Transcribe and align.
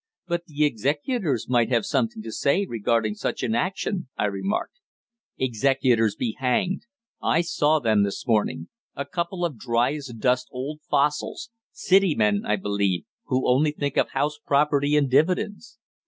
"But 0.25 0.45
the 0.47 0.65
executors 0.65 1.47
might 1.47 1.69
have 1.69 1.85
something 1.85 2.23
to 2.23 2.31
say 2.31 2.65
regarding 2.65 3.13
such 3.13 3.43
an 3.43 3.53
action," 3.53 4.07
I 4.17 4.25
remarked. 4.25 4.79
"Executors 5.37 6.15
be 6.15 6.35
hanged! 6.39 6.87
I 7.21 7.41
saw 7.41 7.77
them 7.77 8.01
this 8.01 8.25
morning, 8.25 8.69
a 8.95 9.05
couple 9.05 9.45
of 9.45 9.59
dry 9.59 9.93
as 9.93 10.07
dust 10.07 10.47
old 10.51 10.81
fossils 10.89 11.51
city 11.71 12.15
men, 12.15 12.41
I 12.47 12.55
believe, 12.55 13.03
who 13.25 13.47
only 13.47 13.69
think 13.73 13.95
of 13.95 14.09
house 14.09 14.39
property 14.43 14.95
and 14.97 15.07
dividends. 15.07 15.77